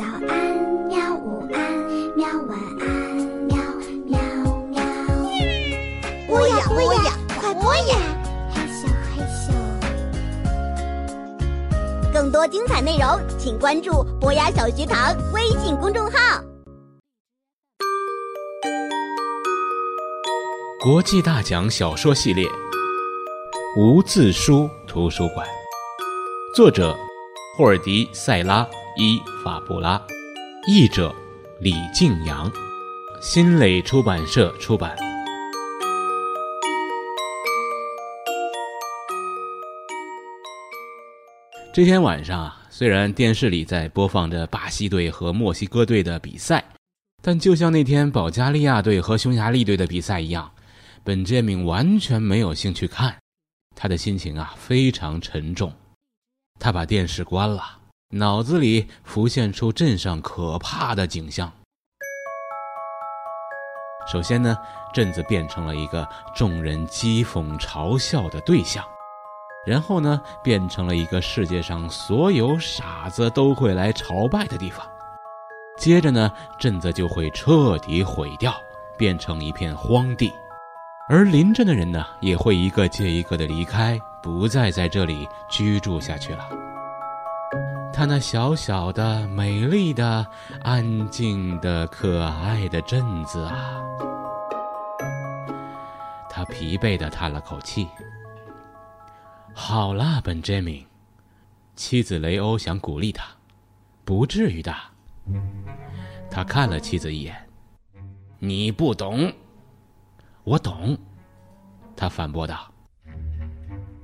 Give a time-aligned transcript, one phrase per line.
[0.00, 0.32] 早安，
[0.88, 1.14] 喵！
[1.14, 1.60] 午安，
[2.16, 2.26] 喵！
[2.48, 2.88] 晚安，
[3.44, 3.54] 喵
[4.06, 4.18] 喵
[4.70, 4.80] 喵。
[6.26, 7.98] 播呀播呀，快播呀！
[8.50, 9.52] 嘿咻嘿咻。
[12.14, 16.42] 更多精彩内容，请关注博雅小学堂微信公众号。
[20.82, 22.46] 国际大奖小说系列
[23.76, 25.46] 《无字书图书馆》，
[26.56, 26.96] 作者
[27.58, 28.66] 霍尔迪·塞拉。
[28.96, 30.04] 伊法布拉，
[30.66, 31.14] 译者
[31.60, 32.50] 李静阳，
[33.22, 34.96] 新蕾出版社出版。
[41.72, 46.64] 这天晚上啊，虽然电视里在播放着巴西队和墨西哥队的比赛，
[47.22, 50.50] 但就像那天保加利亚队和匈牙利队的比赛一样，
[51.04, 53.16] 本杰明完全没有兴趣看，
[53.76, 55.72] 他的心情啊非常沉重，
[56.58, 57.79] 他把电视关了。
[58.12, 61.52] 脑子里浮现出镇上可怕的景象。
[64.10, 64.58] 首先呢，
[64.92, 68.82] 镇子变成了一个众人讥讽嘲笑的对象；
[69.64, 74.84] 然后呢，变成了一个世界上所有傻子都会来朝拜的地方；
[75.78, 78.52] 接着呢，镇子就会彻底毁掉，
[78.98, 80.32] 变成一片荒地，
[81.08, 86.69] 而邻镇的人呢，也会一个接一个的离开，不再在这里居住下去了。
[88.00, 90.26] 他那小小的、美丽的、
[90.62, 93.78] 安静的、可爱的镇子啊！
[96.30, 97.86] 他疲惫的叹了口气。
[99.52, 100.82] 好啦，本杰明，
[101.76, 103.22] 妻子雷欧想鼓励他，
[104.02, 104.74] 不至于的。
[106.30, 107.36] 他看了妻子一眼。
[108.38, 109.30] 你不懂，
[110.42, 110.96] 我懂。
[111.94, 112.72] 他反驳道。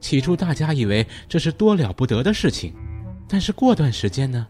[0.00, 2.72] 起初，大家以为这是多了不得的事情。
[3.32, 4.44] 但是过段时间呢，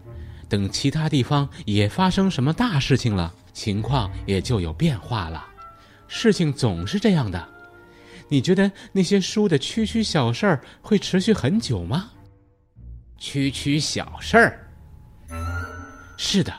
[0.48, 5.46] 等其他地方也发生什么大事情了，情况也就有变化了。
[6.08, 7.46] 事情总是这样的。
[8.30, 12.10] 你觉得那些书的区区小事儿会持续很久吗？
[13.18, 14.66] 区区小事儿。
[16.16, 16.52] 是的，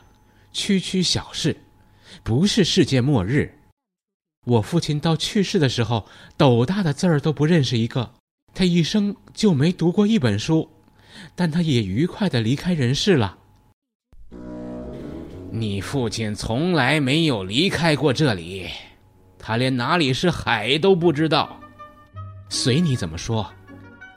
[0.53, 1.57] 区区小事，
[2.23, 3.57] 不是世界末日。
[4.45, 6.07] 我父亲到去世的时候，
[6.37, 8.13] 斗大的字儿都不认识一个，
[8.53, 10.69] 他一生就没读过一本书。
[11.35, 13.37] 但他也愉快的离开人世了。
[15.51, 18.67] 你父亲从来没有离开过这里，
[19.37, 21.59] 他连哪里是海都不知道。
[22.49, 23.49] 随你怎么说，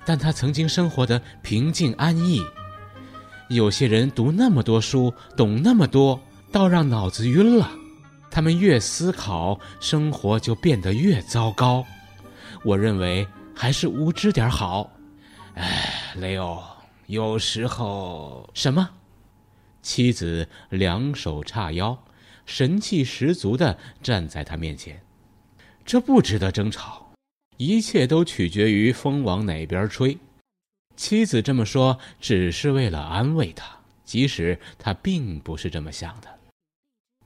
[0.05, 2.43] 但他曾经生活的平静安逸。
[3.49, 7.71] 有些人读那么多书，懂那么多，倒让脑子晕了。
[8.31, 11.85] 他们越思考，生活就变得越糟糕。
[12.65, 14.91] 我认为还是无知点好。
[15.55, 16.61] 哎，雷欧。
[17.07, 18.91] 有时候什么？
[19.83, 22.03] 妻子两手叉腰，
[22.47, 25.03] 神气十足的站在他面前。
[25.85, 27.13] 这不值得争吵，
[27.59, 30.17] 一切都取决于风往哪边吹。
[30.97, 36.29] 妻子这么说，只是为了安慰他，即使他并不是这么想的。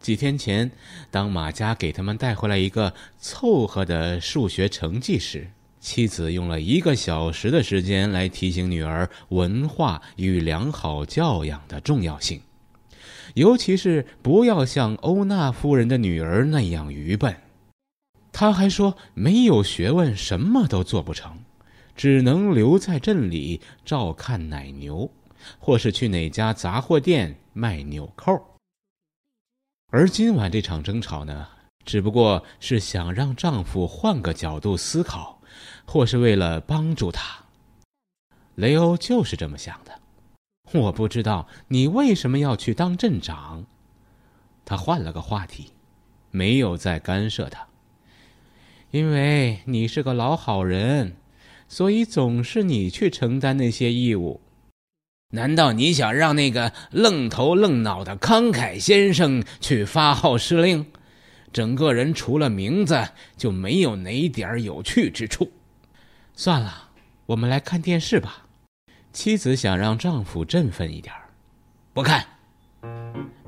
[0.00, 0.70] 几天前，
[1.10, 5.48] 当马家给他们带回来一个凑合的数学成绩时。
[5.80, 12.40] 妻子用了一个小时的时间来提醒女儿文化与良好教养的重要性，
[13.34, 17.36] 尤其是不要像欧娜夫人的女儿那样愚笨。
[18.32, 21.38] 他还说，没有学问什么都做不成，
[21.96, 25.10] 只能留在镇里照看奶牛，
[25.58, 28.40] 或是去哪家杂货店卖纽扣。
[29.90, 31.48] 而今晚这场争吵呢，
[31.84, 35.37] 只不过是想让丈夫换个角度思考。
[35.90, 37.46] 或是为了帮助他，
[38.56, 40.00] 雷欧就是这么想的。
[40.74, 43.64] 我不知道你为什么要去当镇长。
[44.66, 45.72] 他换了个话题，
[46.30, 47.66] 没有再干涉他。
[48.90, 51.16] 因为你是个老好人，
[51.68, 54.42] 所以总是你去承担那些义务。
[55.30, 60.84] 难道你想让那个愣头愣脑的慷慨先生去发号施令？
[61.50, 63.08] 整个人除了名字
[63.38, 65.50] 就没有哪点有趣之处。
[66.40, 66.72] 算了，
[67.26, 68.46] 我们来看电视吧。
[69.12, 71.22] 妻子想让丈夫振奋一点儿
[71.92, 72.24] 不看。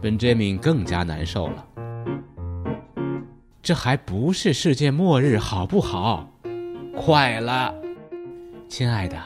[0.03, 1.65] 本杰明更加难受了。
[3.63, 6.29] 这还不是世界末日，好不好？
[6.97, 7.73] 快了，
[8.69, 9.17] 亲爱的。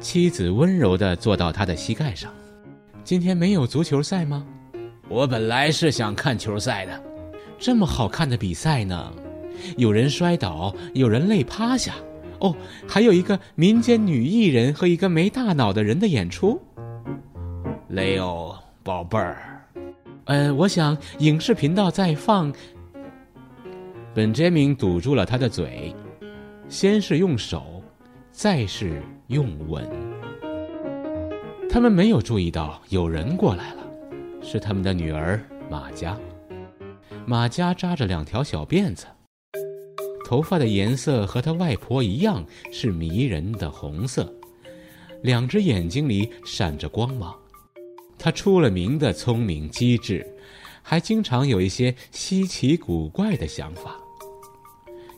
[0.00, 2.34] 妻子温柔的坐到他的膝盖上。
[3.04, 4.44] 今天没有足球赛吗？
[5.08, 7.00] 我本来是想看球赛的。
[7.60, 9.12] 这么好看的比赛呢？
[9.76, 11.94] 有人摔倒，有人累趴下。
[12.42, 12.54] 哦，
[12.88, 16.60] 还有一个民间女艺人和一个没大脑的人的演出。
[17.88, 19.64] 雷欧，宝贝儿，
[20.24, 22.52] 呃，我想影视频道在放。
[24.12, 25.94] 本杰明堵住了他的嘴，
[26.68, 27.82] 先是用手，
[28.32, 29.88] 再是用吻。
[31.70, 33.82] 他们没有注意到有人过来了，
[34.42, 35.40] 是他们的女儿
[35.70, 36.18] 马佳。
[37.24, 39.06] 马佳扎着两条小辫子，
[40.32, 42.42] 头发的颜色和她外婆一样，
[42.72, 44.34] 是迷人的红色，
[45.20, 47.38] 两只眼睛里闪着光芒。
[48.18, 50.26] 她出了名的聪明机智，
[50.80, 53.94] 还经常有一些稀奇古怪的想法。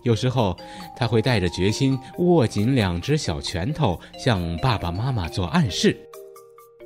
[0.02, 0.58] 有时候，
[0.96, 5.96] 他会带着决心，握紧两只小拳头，向爸爸妈妈做暗示。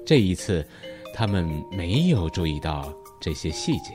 [0.05, 0.63] 这一次，
[1.15, 3.95] 他们没有注意到这些细节。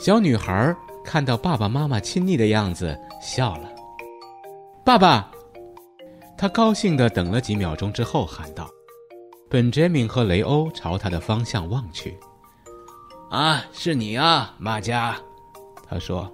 [0.00, 0.74] 小女孩
[1.04, 3.68] 看到爸爸妈妈亲昵的样子，笑了。
[4.84, 5.30] 爸爸，
[6.36, 8.68] 他高兴地等了几秒钟之后喊道
[9.50, 12.18] ：“本杰明和雷欧朝他的方向望去。”
[13.30, 15.16] 啊，是你啊，马佳，
[15.88, 16.30] 他说。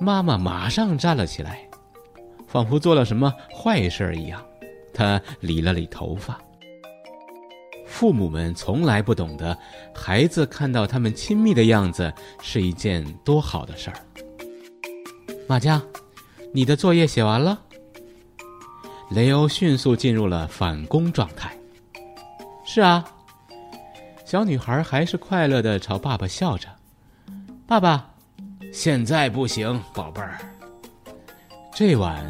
[0.00, 1.68] 妈妈马上站了起来，
[2.46, 4.44] 仿佛做了什么坏事一样。
[4.92, 6.38] 她理了理头发。
[7.92, 9.56] 父母们从来不懂得，
[9.94, 12.10] 孩子看到他们亲密的样子
[12.40, 13.96] 是一件多好的事儿。
[15.46, 15.80] 马佳，
[16.54, 17.60] 你的作业写完了。
[19.10, 21.54] 雷欧迅速进入了反攻状态。
[22.64, 23.04] 是啊，
[24.24, 26.68] 小女孩还是快乐的朝爸爸笑着。
[27.66, 28.08] 爸爸。
[28.72, 30.38] 现在不行，宝贝儿。
[31.74, 32.24] 这晚，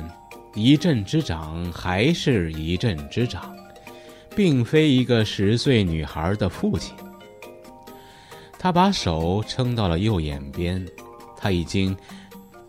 [0.55, 3.55] 一阵之长还是一阵之长，
[4.35, 6.95] 并非一个十岁女孩的父亲。
[8.59, 10.87] 他把手撑到了右眼边，
[11.37, 11.97] 他已经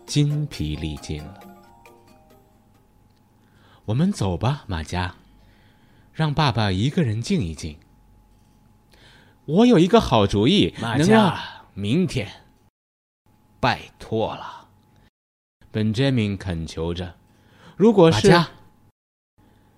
[0.04, 1.40] 筋疲力尽了。
[3.84, 5.14] 我们走吧，马佳，
[6.12, 7.78] 让爸爸一个人静一静。
[9.44, 11.38] 我有一个好主意，马佳，
[11.74, 12.28] 明天。
[13.60, 14.68] 拜托了，
[15.70, 17.14] 本杰明恳求着。
[17.76, 18.30] 如果是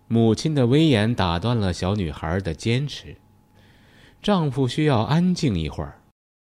[0.09, 3.17] 母亲的威严打断了小女孩的坚持，
[4.23, 6.01] 丈夫需要安静一会儿，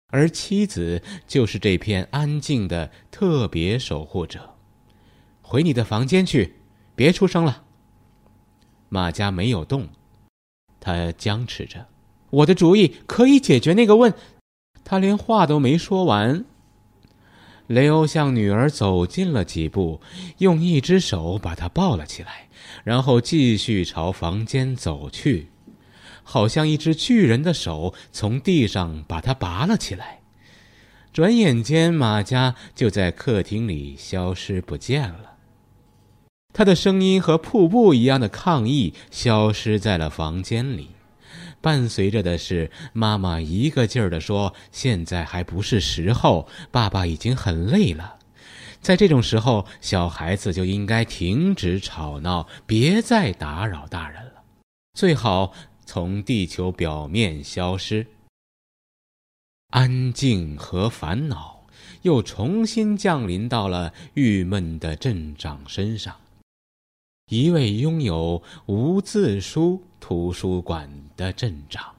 [0.08, 4.54] 而妻子就是这片安静的特别守护者。
[5.40, 6.56] 回你的房间去，
[6.94, 7.64] 别出声了。
[8.90, 9.88] 马佳没有动，
[10.78, 11.86] 他僵持着。
[12.30, 14.12] 我的主意可以解决那个问。
[14.84, 16.44] 他连话都没说完。
[17.66, 20.00] 雷欧向女儿走近了几步，
[20.38, 22.48] 用一只手把她抱了起来，
[22.84, 25.48] 然后继续朝房间走去，
[26.22, 30.20] 好像一只巨人的手从地上把她拔了起来。
[31.12, 35.36] 转眼间，马家就在客厅里消失不见了。
[36.52, 40.90] 他的声音和瀑布一样的抗议消失在了房间里。
[41.64, 48.18] 伴随着的是妈妈一个劲儿地说：“现在还不是时候，爸爸已经很累了。
[48.82, 54.42] 在这种时候，小孩子就应该停止吵闹，别再打扰大人了，
[54.92, 55.54] 最好
[55.86, 58.06] 从地球表面消失。”
[59.72, 61.66] 安静和烦恼
[62.02, 66.14] 又重新降临到了郁闷的镇长身上。
[67.30, 70.86] 一位拥有无字书图书馆
[71.16, 71.93] 的镇长。